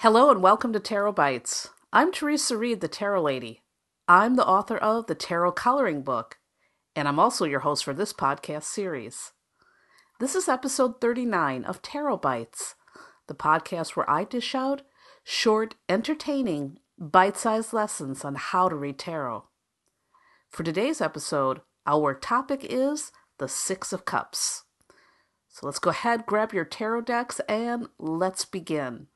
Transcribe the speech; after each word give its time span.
Hello 0.00 0.30
and 0.30 0.42
welcome 0.42 0.74
to 0.74 0.78
Tarot 0.78 1.12
Bites. 1.12 1.70
I'm 1.90 2.12
Theresa 2.12 2.54
Reed, 2.58 2.82
the 2.82 2.86
Tarot 2.86 3.22
Lady. 3.22 3.62
I'm 4.06 4.36
the 4.36 4.46
author 4.46 4.76
of 4.76 5.06
the 5.06 5.14
Tarot 5.14 5.52
Coloring 5.52 6.02
Book, 6.02 6.36
and 6.94 7.08
I'm 7.08 7.18
also 7.18 7.46
your 7.46 7.60
host 7.60 7.82
for 7.82 7.94
this 7.94 8.12
podcast 8.12 8.64
series. 8.64 9.32
This 10.20 10.34
is 10.34 10.50
episode 10.50 11.00
39 11.00 11.64
of 11.64 11.80
Tarot 11.80 12.18
Bites, 12.18 12.74
the 13.26 13.34
podcast 13.34 13.96
where 13.96 14.08
I 14.08 14.24
dish 14.24 14.54
out 14.54 14.82
short, 15.24 15.76
entertaining, 15.88 16.78
bite 16.98 17.38
sized 17.38 17.72
lessons 17.72 18.22
on 18.22 18.34
how 18.34 18.68
to 18.68 18.76
read 18.76 18.98
tarot. 18.98 19.44
For 20.50 20.62
today's 20.62 21.00
episode, 21.00 21.62
our 21.86 22.12
topic 22.12 22.66
is 22.68 23.12
the 23.38 23.48
Six 23.48 23.94
of 23.94 24.04
Cups. 24.04 24.64
So 25.48 25.64
let's 25.64 25.78
go 25.78 25.88
ahead, 25.88 26.26
grab 26.26 26.52
your 26.52 26.66
tarot 26.66 27.00
decks, 27.00 27.40
and 27.48 27.88
let's 27.98 28.44
begin. 28.44 29.06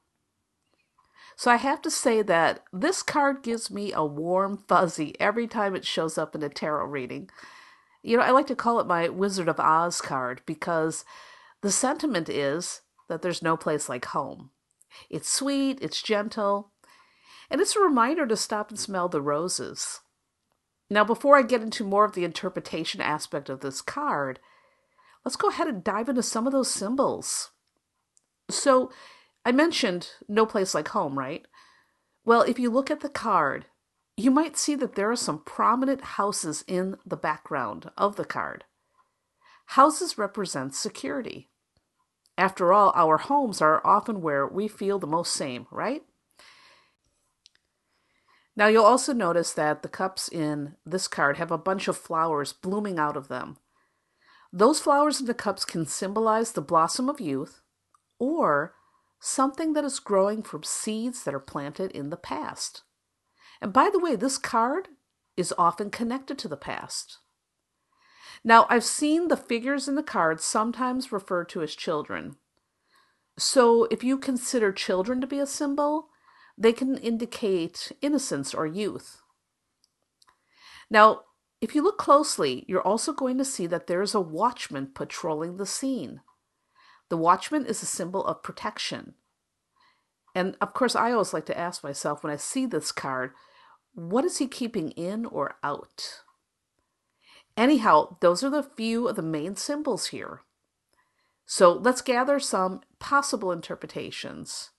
So 1.41 1.51
I 1.51 1.57
have 1.57 1.81
to 1.83 1.91
say 1.91 2.21
that 2.21 2.65
this 2.71 3.03
card 3.03 3.43
gives 3.43 3.71
me 3.71 3.95
a 3.95 4.05
warm 4.05 4.63
fuzzy 4.69 5.19
every 5.19 5.47
time 5.47 5.75
it 5.75 5.87
shows 5.87 6.19
up 6.19 6.35
in 6.35 6.43
a 6.43 6.51
tarot 6.51 6.85
reading. 6.85 7.31
You 8.03 8.19
know, 8.19 8.23
I 8.23 8.31
like 8.31 8.47
to 8.49 8.55
call 8.55 8.79
it 8.79 8.87
my 8.87 9.09
Wizard 9.09 9.49
of 9.49 9.59
Oz 9.59 10.03
card 10.03 10.43
because 10.45 11.03
the 11.63 11.73
sentiment 11.73 12.29
is 12.29 12.83
that 13.09 13.23
there's 13.23 13.41
no 13.41 13.57
place 13.57 13.89
like 13.89 14.05
home. 14.05 14.51
It's 15.09 15.33
sweet, 15.33 15.79
it's 15.81 16.03
gentle, 16.03 16.73
and 17.49 17.59
it's 17.59 17.75
a 17.75 17.81
reminder 17.81 18.27
to 18.27 18.37
stop 18.37 18.69
and 18.69 18.79
smell 18.79 19.09
the 19.09 19.23
roses. 19.23 20.01
Now, 20.91 21.05
before 21.05 21.39
I 21.39 21.43
get 21.43 21.63
into 21.63 21.85
more 21.85 22.05
of 22.05 22.13
the 22.13 22.25
interpretation 22.25 23.01
aspect 23.01 23.49
of 23.49 23.61
this 23.61 23.81
card, 23.81 24.41
let's 25.25 25.37
go 25.37 25.49
ahead 25.49 25.69
and 25.69 25.83
dive 25.83 26.11
into 26.11 26.23
some 26.23 26.47
of 26.47 26.53
those 26.53 26.71
symbols. 26.71 27.53
So, 28.51 28.91
I 29.45 29.53
mentioned 29.53 30.11
no 30.29 30.47
place 30.47 30.75
like 30.75 30.89
home, 30.89 31.19
right? 31.19 31.47
Well, 32.25 32.43
if 32.43 32.59
you 32.59 32.71
look 32.71 32.91
at 32.91 33.01
the 33.01 33.09
card, 33.09 33.67
you 34.17 34.31
might 34.31 34.57
see 34.57 34.75
that 34.75 34.95
there 34.95 35.11
are 35.11 35.17
some 35.17 35.43
prominent 35.43 36.03
houses 36.03 36.63
in 36.69 36.97
the 37.07 37.17
background 37.17 37.91
of 37.97 38.17
the 38.17 38.25
card. 38.25 38.65
Houses 39.67 40.19
represent 40.19 40.75
security. 40.75 41.49
After 42.37 42.73
all, 42.73 42.93
our 42.95 43.19
homes 43.19 43.61
are 43.61 43.87
often 43.87 44.21
where 44.21 44.47
we 44.47 44.69
feel 44.69 44.99
the 44.99 45.07
most 45.07 45.33
same, 45.33 45.67
right? 45.71 46.03
Now, 48.57 48.67
you'll 48.67 48.85
also 48.85 49.13
notice 49.13 49.53
that 49.55 49.83
the 49.83 49.89
cups 49.89 50.29
in 50.29 50.75
this 50.85 51.09
card 51.09 51.39
have 51.39 51.51
a 51.51 51.59
bunch 51.59 51.89
of 51.89 51.97
flowers 51.97 52.53
blooming 52.53 52.99
out 52.99 53.17
of 53.17 53.29
them. 53.29 53.57
Those 54.53 54.81
flowers 54.81 55.21
in 55.21 55.27
the 55.27 55.35
cups 55.35 55.65
can 55.65 55.87
symbolize 55.87 56.53
the 56.53 56.61
blossom 56.61 57.09
of 57.09 57.21
youth 57.21 57.63
or 58.19 58.75
something 59.21 59.75
that 59.75 59.85
is 59.85 60.01
growing 60.01 60.43
from 60.43 60.63
seeds 60.63 61.23
that 61.25 61.35
are 61.35 61.41
planted 61.41 61.91
in 61.93 62.11
the 62.11 62.17
past. 62.17 62.83
And 63.61 63.73
by 63.73 63.91
the 63.91 63.99
way, 63.99 64.17
this 64.17 64.39
card 64.39 64.89
is 65.37 65.55
often 65.59 65.91
connected 65.91 66.39
to 66.39 66.49
the 66.49 66.57
past. 66.57 67.19
Now, 68.43 68.67
I've 68.71 68.85
seen 68.85 69.29
the 69.29 69.37
figures 69.37 69.87
in 69.87 69.95
the 69.95 70.03
cards 70.03 70.43
sometimes 70.43 71.13
referred 71.13 71.51
to 71.51 71.63
as 71.63 71.75
children. 71.75 72.37
So, 73.39 73.85
if 73.91 74.03
you 74.03 74.19
consider 74.19 74.73
children 74.73 75.21
to 75.21 75.27
be 75.27 75.39
a 75.39 75.47
symbol, 75.47 76.09
they 76.57 76.73
can 76.73 76.97
indicate 76.97 77.93
innocence 78.01 78.55
or 78.55 78.67
youth. 78.67 79.21
Now, 80.91 81.23
if 81.61 81.75
you 81.75 81.83
look 81.83 81.99
closely, 81.99 82.65
you're 82.67 82.87
also 82.87 83.13
going 83.13 83.37
to 83.39 83.45
see 83.45 83.67
that 83.67 83.87
there 83.87 84.01
is 84.01 84.15
a 84.15 84.21
watchman 84.21 84.89
patrolling 84.95 85.57
the 85.57 85.67
scene. 85.67 86.23
The 87.11 87.17
watchman 87.17 87.67
is 87.67 87.83
a 87.83 87.87
symbol 87.87 88.25
of 88.25 88.43
protection. 88.43 89.15
And 90.35 90.57
of 90.61 90.73
course, 90.73 90.95
I 90.95 91.11
always 91.11 91.35
like 91.35 91.47
to 91.47 91.59
ask 91.59 91.85
myself 91.85 92.23
when 92.23 92.33
I 92.33 92.37
see 92.37 92.65
this 92.65 92.93
card, 92.93 93.33
what 93.95 94.25
is 94.25 94.39
he 94.39 94.47
keeping 94.47 94.93
in 94.93 95.27
or 95.27 95.57
out? 95.63 96.23
Anyhow, 97.57 98.17
those 98.21 98.45
are 98.45 98.51
the 98.51 98.63
few 98.63 99.09
of 99.09 99.17
the 99.17 99.23
main 99.23 99.57
symbols 99.57 100.07
here. 100.07 100.43
So 101.47 101.73
let's 101.73 102.01
gather 102.01 102.39
some 102.39 102.81
possible 103.01 103.51
interpretations. 103.51 104.71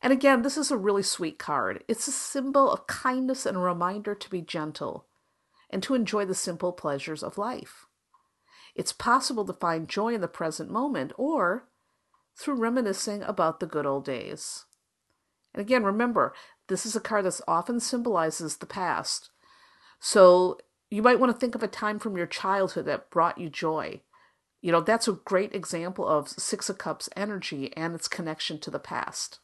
And 0.00 0.14
again, 0.14 0.40
this 0.40 0.56
is 0.56 0.70
a 0.70 0.78
really 0.78 1.02
sweet 1.02 1.38
card. 1.38 1.84
It's 1.88 2.08
a 2.08 2.12
symbol 2.12 2.70
of 2.70 2.86
kindness 2.86 3.44
and 3.44 3.58
a 3.58 3.60
reminder 3.60 4.14
to 4.14 4.30
be 4.30 4.40
gentle 4.40 5.06
and 5.68 5.82
to 5.82 5.94
enjoy 5.94 6.24
the 6.24 6.34
simple 6.34 6.72
pleasures 6.72 7.22
of 7.22 7.36
life. 7.36 7.86
It's 8.76 8.92
possible 8.92 9.44
to 9.46 9.54
find 9.54 9.88
joy 9.88 10.14
in 10.14 10.20
the 10.20 10.28
present 10.28 10.70
moment 10.70 11.12
or 11.16 11.66
through 12.36 12.56
reminiscing 12.56 13.22
about 13.22 13.58
the 13.58 13.66
good 13.66 13.86
old 13.86 14.04
days. 14.04 14.66
And 15.54 15.62
again, 15.62 15.82
remember, 15.82 16.34
this 16.68 16.84
is 16.84 16.94
a 16.94 17.00
card 17.00 17.24
that 17.24 17.40
often 17.48 17.80
symbolizes 17.80 18.58
the 18.58 18.66
past. 18.66 19.30
So 19.98 20.58
you 20.90 21.00
might 21.00 21.18
want 21.18 21.32
to 21.32 21.38
think 21.38 21.54
of 21.54 21.62
a 21.62 21.68
time 21.68 21.98
from 21.98 22.18
your 22.18 22.26
childhood 22.26 22.84
that 22.84 23.10
brought 23.10 23.38
you 23.38 23.48
joy. 23.48 24.02
You 24.60 24.72
know, 24.72 24.82
that's 24.82 25.08
a 25.08 25.12
great 25.12 25.54
example 25.54 26.06
of 26.06 26.28
Six 26.28 26.68
of 26.68 26.76
Cups 26.76 27.08
energy 27.16 27.74
and 27.76 27.94
its 27.94 28.08
connection 28.08 28.58
to 28.60 28.70
the 28.70 28.78
past. 28.78 29.38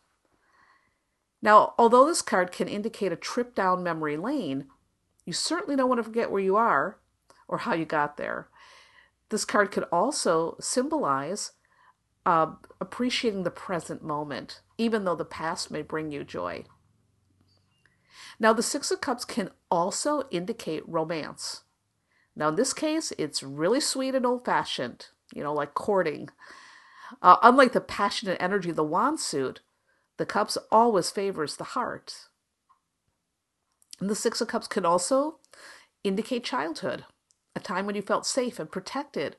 Now, 1.40 1.72
although 1.78 2.06
this 2.06 2.22
card 2.22 2.52
can 2.52 2.68
indicate 2.68 3.12
a 3.12 3.16
trip 3.16 3.54
down 3.54 3.82
memory 3.82 4.18
lane, 4.18 4.66
you 5.24 5.32
certainly 5.32 5.74
don't 5.74 5.88
want 5.88 6.00
to 6.00 6.04
forget 6.04 6.30
where 6.30 6.42
you 6.42 6.56
are 6.56 6.98
or 7.48 7.58
how 7.58 7.72
you 7.72 7.86
got 7.86 8.18
there. 8.18 8.48
This 9.32 9.46
card 9.46 9.70
could 9.70 9.84
also 9.84 10.58
symbolize 10.60 11.52
uh, 12.26 12.52
appreciating 12.82 13.44
the 13.44 13.50
present 13.50 14.04
moment, 14.04 14.60
even 14.76 15.06
though 15.06 15.14
the 15.14 15.24
past 15.24 15.70
may 15.70 15.80
bring 15.80 16.12
you 16.12 16.22
joy. 16.22 16.64
Now, 18.38 18.52
the 18.52 18.62
Six 18.62 18.90
of 18.90 19.00
Cups 19.00 19.24
can 19.24 19.48
also 19.70 20.24
indicate 20.30 20.86
romance. 20.86 21.62
Now, 22.36 22.48
in 22.48 22.56
this 22.56 22.74
case, 22.74 23.10
it's 23.16 23.42
really 23.42 23.80
sweet 23.80 24.14
and 24.14 24.26
old 24.26 24.44
fashioned, 24.44 25.06
you 25.34 25.42
know, 25.42 25.54
like 25.54 25.72
courting. 25.72 26.28
Uh, 27.22 27.36
unlike 27.42 27.72
the 27.72 27.80
passionate 27.80 28.36
energy 28.38 28.68
of 28.68 28.76
the 28.76 28.84
wand 28.84 29.18
suit, 29.18 29.60
the 30.18 30.26
cups 30.26 30.58
always 30.70 31.10
favors 31.10 31.56
the 31.56 31.72
heart. 31.72 32.28
And 33.98 34.10
the 34.10 34.14
Six 34.14 34.42
of 34.42 34.48
Cups 34.48 34.68
can 34.68 34.84
also 34.84 35.38
indicate 36.04 36.44
childhood 36.44 37.06
a 37.54 37.60
time 37.60 37.86
when 37.86 37.94
you 37.94 38.02
felt 38.02 38.26
safe 38.26 38.58
and 38.58 38.70
protected 38.70 39.36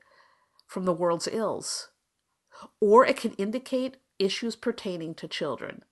from 0.68 0.86
the 0.86 0.94
world's 0.94 1.28
ills. 1.32 1.90
Or 2.80 3.06
it 3.06 3.18
can 3.18 3.34
indicate 3.34 3.98
issues 4.20 4.56
pertaining 4.56 5.16
to 5.16 5.28
children. 5.28 5.84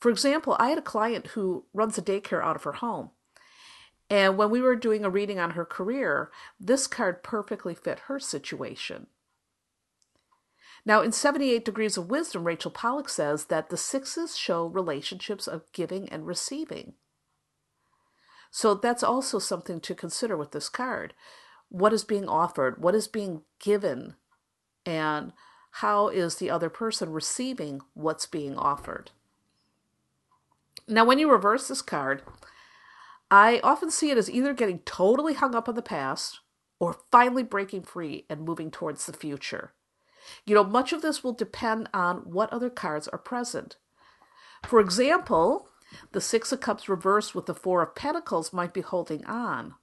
For 0.00 0.10
example, 0.10 0.56
I 0.58 0.68
had 0.68 0.78
a 0.78 0.82
client 0.82 1.28
who 1.28 1.64
runs 1.72 1.96
a 1.96 2.02
daycare 2.02 2.44
out 2.44 2.56
of 2.56 2.64
her 2.64 2.72
home. 2.72 3.10
And 4.10 4.36
when 4.36 4.50
we 4.50 4.60
were 4.60 4.76
doing 4.76 5.04
a 5.04 5.10
reading 5.10 5.38
on 5.38 5.52
her 5.52 5.64
career, 5.64 6.30
this 6.60 6.86
card 6.86 7.22
perfectly 7.22 7.74
fit 7.74 8.00
her 8.00 8.18
situation. 8.18 9.06
Now, 10.84 11.00
in 11.00 11.12
78 11.12 11.64
Degrees 11.64 11.96
of 11.96 12.10
Wisdom, 12.10 12.44
Rachel 12.44 12.70
Pollack 12.70 13.08
says 13.08 13.46
that 13.46 13.70
the 13.70 13.78
sixes 13.78 14.36
show 14.36 14.66
relationships 14.66 15.46
of 15.46 15.72
giving 15.72 16.08
and 16.10 16.26
receiving. 16.26 16.94
So 18.56 18.74
that's 18.74 19.02
also 19.02 19.40
something 19.40 19.80
to 19.80 19.96
consider 19.96 20.36
with 20.36 20.52
this 20.52 20.68
card. 20.68 21.12
What 21.70 21.92
is 21.92 22.04
being 22.04 22.28
offered? 22.28 22.80
What 22.80 22.94
is 22.94 23.08
being 23.08 23.42
given? 23.58 24.14
And 24.86 25.32
how 25.72 26.06
is 26.06 26.36
the 26.36 26.50
other 26.50 26.70
person 26.70 27.10
receiving 27.10 27.80
what's 27.94 28.26
being 28.26 28.56
offered? 28.56 29.10
Now, 30.86 31.04
when 31.04 31.18
you 31.18 31.28
reverse 31.28 31.66
this 31.66 31.82
card, 31.82 32.22
I 33.28 33.58
often 33.64 33.90
see 33.90 34.12
it 34.12 34.18
as 34.18 34.30
either 34.30 34.54
getting 34.54 34.78
totally 34.84 35.34
hung 35.34 35.56
up 35.56 35.68
on 35.68 35.74
the 35.74 35.82
past 35.82 36.38
or 36.78 37.00
finally 37.10 37.42
breaking 37.42 37.82
free 37.82 38.24
and 38.30 38.42
moving 38.42 38.70
towards 38.70 39.04
the 39.04 39.12
future. 39.12 39.72
You 40.46 40.54
know, 40.54 40.62
much 40.62 40.92
of 40.92 41.02
this 41.02 41.24
will 41.24 41.32
depend 41.32 41.88
on 41.92 42.18
what 42.18 42.52
other 42.52 42.70
cards 42.70 43.08
are 43.08 43.18
present. 43.18 43.78
For 44.64 44.78
example, 44.78 45.70
the 46.12 46.20
Six 46.20 46.52
of 46.52 46.60
Cups 46.60 46.88
reversed 46.88 47.34
with 47.34 47.46
the 47.46 47.54
Four 47.54 47.82
of 47.82 47.94
Pentacles 47.94 48.52
might 48.52 48.74
be 48.74 48.80
holding 48.80 49.24
on, 49.26 49.74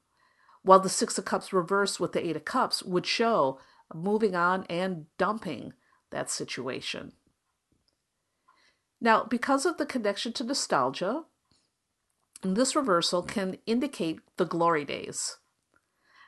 while 0.63 0.79
the 0.79 0.89
Six 0.89 1.17
of 1.17 1.25
Cups 1.25 1.53
reversed 1.53 1.99
with 1.99 2.13
the 2.13 2.25
Eight 2.25 2.35
of 2.35 2.45
Cups 2.45 2.83
would 2.83 3.05
show 3.05 3.59
moving 3.93 4.35
on 4.35 4.65
and 4.69 5.05
dumping 5.17 5.73
that 6.11 6.29
situation. 6.29 7.13
Now, 8.99 9.23
because 9.23 9.65
of 9.65 9.77
the 9.77 9.85
connection 9.85 10.31
to 10.33 10.43
nostalgia, 10.43 11.23
this 12.43 12.75
reversal 12.75 13.23
can 13.23 13.57
indicate 13.65 14.19
the 14.37 14.45
glory 14.45 14.85
days. 14.85 15.37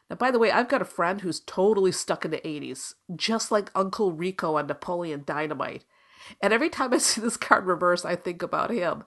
Now, 0.09 0.15
by 0.15 0.31
the 0.31 0.39
way, 0.39 0.51
I've 0.51 0.69
got 0.69 0.81
a 0.81 0.85
friend 0.85 1.21
who's 1.21 1.39
totally 1.39 1.91
stuck 1.91 2.25
in 2.25 2.31
the 2.31 2.37
80s, 2.37 2.93
just 3.15 3.51
like 3.51 3.71
Uncle 3.75 4.11
Rico 4.11 4.57
on 4.57 4.67
Napoleon 4.67 5.23
Dynamite. 5.25 5.85
And 6.41 6.53
every 6.53 6.69
time 6.69 6.93
I 6.93 6.97
see 6.97 7.21
this 7.21 7.37
card 7.37 7.65
reverse, 7.65 8.05
I 8.05 8.15
think 8.15 8.41
about 8.41 8.71
him. 8.71 9.03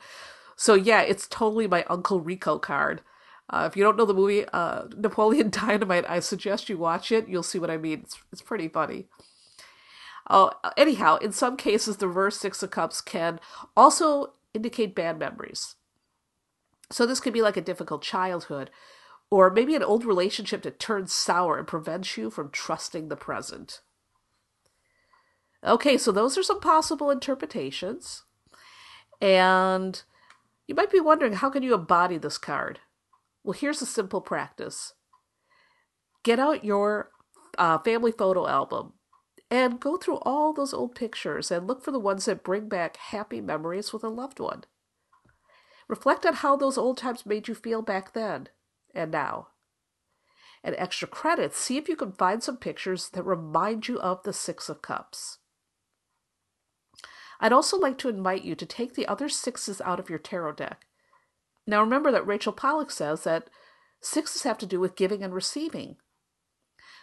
So 0.56 0.74
yeah, 0.74 1.02
it's 1.02 1.28
totally 1.28 1.68
my 1.68 1.84
Uncle 1.84 2.20
Rico 2.20 2.58
card. 2.58 3.02
Uh, 3.48 3.68
if 3.70 3.76
you 3.76 3.84
don't 3.84 3.96
know 3.96 4.06
the 4.06 4.14
movie 4.14 4.44
uh, 4.52 4.84
Napoleon 4.96 5.50
Dynamite, 5.50 6.08
I 6.08 6.20
suggest 6.20 6.68
you 6.68 6.78
watch 6.78 7.12
it. 7.12 7.28
You'll 7.28 7.42
see 7.42 7.58
what 7.58 7.70
I 7.70 7.76
mean. 7.76 8.00
It's, 8.00 8.18
it's 8.32 8.42
pretty 8.42 8.68
funny. 8.68 9.06
Oh, 10.28 10.50
anyhow, 10.76 11.18
in 11.18 11.30
some 11.30 11.56
cases, 11.56 11.98
the 11.98 12.08
reverse 12.08 12.38
Six 12.38 12.62
of 12.62 12.70
Cups 12.70 13.00
can 13.00 13.38
also 13.76 14.32
indicate 14.54 14.94
bad 14.94 15.18
memories. 15.18 15.76
So 16.90 17.06
this 17.06 17.20
could 17.20 17.32
be 17.32 17.42
like 17.42 17.56
a 17.56 17.60
difficult 17.60 18.02
childhood, 18.02 18.70
or 19.30 19.50
maybe 19.50 19.76
an 19.76 19.82
old 19.84 20.04
relationship 20.04 20.62
that 20.62 20.80
turns 20.80 21.12
sour 21.12 21.58
and 21.58 21.66
prevents 21.66 22.16
you 22.16 22.30
from 22.30 22.50
trusting 22.50 23.08
the 23.08 23.16
present. 23.16 23.82
Okay, 25.62 25.98
so 25.98 26.10
those 26.10 26.36
are 26.36 26.42
some 26.42 26.60
possible 26.60 27.10
interpretations. 27.10 28.24
And 29.20 30.02
you 30.66 30.74
might 30.74 30.90
be 30.90 31.00
wondering 31.00 31.34
how 31.34 31.50
can 31.50 31.62
you 31.62 31.74
embody 31.74 32.18
this 32.18 32.38
card? 32.38 32.80
Well, 33.44 33.52
here's 33.52 33.82
a 33.82 33.86
simple 33.86 34.20
practice. 34.20 34.94
Get 36.24 36.38
out 36.38 36.64
your 36.64 37.10
uh, 37.56 37.78
family 37.78 38.12
photo 38.12 38.48
album 38.48 38.94
and 39.50 39.78
go 39.78 39.96
through 39.96 40.18
all 40.22 40.52
those 40.52 40.74
old 40.74 40.94
pictures 40.94 41.50
and 41.50 41.66
look 41.66 41.84
for 41.84 41.92
the 41.92 42.00
ones 42.00 42.24
that 42.24 42.42
bring 42.42 42.68
back 42.68 42.96
happy 42.96 43.40
memories 43.40 43.92
with 43.92 44.02
a 44.02 44.08
loved 44.08 44.40
one. 44.40 44.64
Reflect 45.88 46.26
on 46.26 46.34
how 46.34 46.56
those 46.56 46.76
old 46.76 46.98
times 46.98 47.24
made 47.24 47.46
you 47.46 47.54
feel 47.54 47.80
back 47.80 48.12
then 48.12 48.48
and 48.92 49.12
now. 49.12 49.48
And 50.64 50.74
extra 50.76 51.06
credit, 51.06 51.54
see 51.54 51.76
if 51.76 51.88
you 51.88 51.94
can 51.94 52.10
find 52.10 52.42
some 52.42 52.56
pictures 52.56 53.10
that 53.10 53.22
remind 53.22 53.86
you 53.86 54.00
of 54.00 54.24
the 54.24 54.32
Six 54.32 54.68
of 54.68 54.82
Cups. 54.82 55.38
I'd 57.40 57.52
also 57.52 57.78
like 57.78 57.98
to 57.98 58.08
invite 58.08 58.44
you 58.44 58.54
to 58.54 58.66
take 58.66 58.94
the 58.94 59.06
other 59.06 59.28
sixes 59.28 59.80
out 59.82 60.00
of 60.00 60.08
your 60.08 60.18
tarot 60.18 60.52
deck. 60.52 60.86
Now 61.66 61.80
remember 61.80 62.10
that 62.12 62.26
Rachel 62.26 62.52
Pollack 62.52 62.90
says 62.90 63.24
that 63.24 63.50
sixes 64.00 64.44
have 64.44 64.58
to 64.58 64.66
do 64.66 64.80
with 64.80 64.96
giving 64.96 65.22
and 65.22 65.34
receiving. 65.34 65.96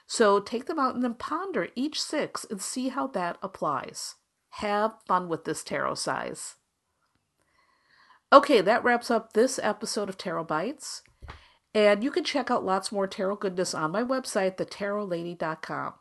So 0.08 0.40
take 0.40 0.66
them 0.66 0.80
out 0.80 0.96
and 0.96 1.04
then 1.04 1.16
ponder 1.16 1.70
each 1.76 2.02
six 2.02 2.46
and 2.50 2.62
see 2.62 2.90
how 2.90 3.08
that 3.08 3.38
applies. 3.42 4.16
Have 4.58 4.94
fun 5.08 5.28
with 5.28 5.46
this 5.46 5.64
tarot 5.64 5.96
size. 5.96 6.56
Okay, 8.32 8.62
that 8.62 8.84
wraps 8.84 9.12
up 9.12 9.34
this 9.34 9.60
episode 9.62 10.10
of 10.10 10.18
Tarot 10.18 10.46
Bites. 10.46 11.04
And 11.76 12.04
you 12.04 12.12
can 12.12 12.24
check 12.24 12.52
out 12.52 12.66
lots 12.66 12.92
more 12.92 13.08
tarot 13.08 13.38
goodness 13.38 13.74
on 13.74 13.92
my 13.92 14.04
website, 14.04 14.58
thetarotlady.com. 14.58 15.94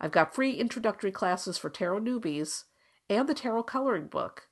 I've 0.00 0.12
got 0.12 0.34
free 0.34 0.52
introductory 0.52 1.10
classes 1.10 1.58
for 1.58 1.70
tarot 1.70 2.00
newbies 2.00 2.64
and 3.08 3.28
the 3.28 3.34
tarot 3.34 3.64
coloring 3.64 4.06
book. 4.06 4.48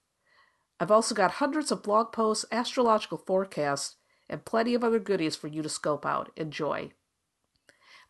I've 0.81 0.91
also 0.91 1.15
got 1.15 1.33
hundreds 1.33 1.71
of 1.71 1.83
blog 1.83 2.13
posts, 2.13 2.45
astrological 2.51 3.19
forecasts, 3.19 3.97
and 4.29 4.45
plenty 4.45 4.75
of 4.75 4.83
other 4.83 4.99
goodies 4.99 5.37
for 5.37 5.49
you 5.49 5.63
to 5.63 5.69
scope 5.69 6.05
out. 6.05 6.31
Enjoy. 6.37 6.91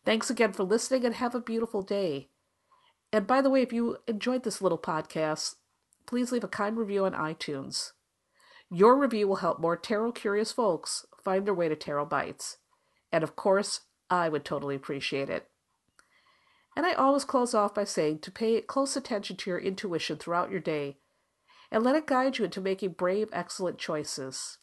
Thanks 0.03 0.29
again 0.29 0.53
for 0.53 0.63
listening 0.63 1.05
and 1.05 1.15
have 1.15 1.35
a 1.35 1.41
beautiful 1.41 1.81
day. 1.81 2.29
And 3.11 3.27
by 3.27 3.41
the 3.41 3.49
way, 3.49 3.61
if 3.61 3.73
you 3.73 3.97
enjoyed 4.07 4.43
this 4.43 4.61
little 4.61 4.77
podcast, 4.77 5.55
please 6.05 6.31
leave 6.31 6.43
a 6.43 6.47
kind 6.47 6.77
review 6.77 7.05
on 7.05 7.13
iTunes. 7.13 7.91
Your 8.71 8.97
review 8.97 9.27
will 9.27 9.37
help 9.37 9.59
more 9.59 9.77
tarot 9.77 10.13
curious 10.13 10.51
folks 10.51 11.05
find 11.23 11.45
their 11.45 11.53
way 11.53 11.69
to 11.69 11.75
Tarot 11.75 12.05
Bites. 12.05 12.57
And 13.11 13.23
of 13.23 13.35
course, 13.35 13.81
I 14.09 14.29
would 14.29 14.43
totally 14.43 14.75
appreciate 14.75 15.29
it. 15.29 15.49
And 16.75 16.85
I 16.85 16.93
always 16.93 17.23
close 17.23 17.53
off 17.53 17.73
by 17.73 17.85
saying 17.85 18.19
to 18.19 18.31
pay 18.31 18.59
close 18.61 18.97
attention 18.97 19.37
to 19.37 19.49
your 19.49 19.59
intuition 19.59 20.17
throughout 20.17 20.51
your 20.51 20.59
day 20.59 20.97
and 21.71 21.83
let 21.83 21.95
it 21.95 22.05
guide 22.05 22.37
you 22.37 22.45
into 22.45 22.61
making 22.61 22.91
brave, 22.91 23.29
excellent 23.31 23.77
choices. 23.77 24.57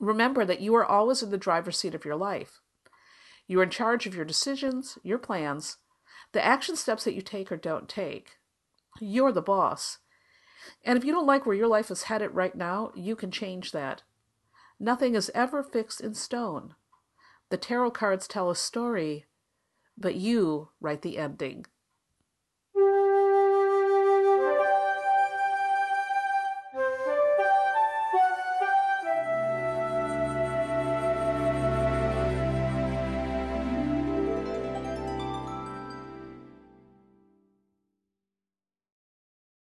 Remember 0.00 0.44
that 0.44 0.60
you 0.60 0.74
are 0.74 0.84
always 0.84 1.22
in 1.22 1.30
the 1.30 1.38
driver's 1.38 1.78
seat 1.78 1.94
of 1.94 2.04
your 2.04 2.16
life. 2.16 2.60
You 3.46 3.60
are 3.60 3.64
in 3.64 3.70
charge 3.70 4.06
of 4.06 4.14
your 4.14 4.24
decisions, 4.24 4.98
your 5.02 5.18
plans, 5.18 5.76
the 6.32 6.44
action 6.44 6.76
steps 6.76 7.04
that 7.04 7.14
you 7.14 7.22
take 7.22 7.52
or 7.52 7.56
don't 7.56 7.88
take. 7.88 8.38
You're 9.00 9.32
the 9.32 9.42
boss. 9.42 9.98
And 10.84 10.98
if 10.98 11.04
you 11.04 11.12
don't 11.12 11.26
like 11.26 11.46
where 11.46 11.54
your 11.54 11.68
life 11.68 11.90
is 11.90 12.04
headed 12.04 12.34
right 12.34 12.54
now, 12.54 12.90
you 12.94 13.14
can 13.14 13.30
change 13.30 13.72
that. 13.72 14.02
Nothing 14.80 15.14
is 15.14 15.30
ever 15.34 15.62
fixed 15.62 16.00
in 16.00 16.14
stone. 16.14 16.74
The 17.50 17.56
tarot 17.56 17.92
cards 17.92 18.26
tell 18.26 18.50
a 18.50 18.56
story, 18.56 19.26
but 19.98 20.14
you 20.16 20.70
write 20.80 21.02
the 21.02 21.18
ending. 21.18 21.66